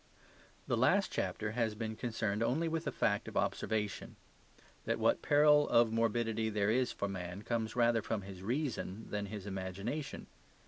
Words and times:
The 0.65 0.75
last 0.75 1.11
chapter 1.11 1.51
has 1.51 1.75
been 1.75 1.95
concerned 1.95 2.41
only 2.41 2.67
with 2.67 2.87
a 2.87 2.91
fact 2.91 3.27
of 3.27 3.37
observation: 3.37 4.15
that 4.85 4.97
what 4.97 5.21
peril 5.21 5.69
of 5.69 5.91
morbidity 5.93 6.49
there 6.49 6.71
is 6.71 6.91
for 6.91 7.07
man 7.07 7.43
comes 7.43 7.75
rather 7.75 8.01
from 8.01 8.23
his 8.23 8.41
reason 8.41 9.05
than 9.11 9.27
his 9.27 9.45
imagination. 9.45 10.25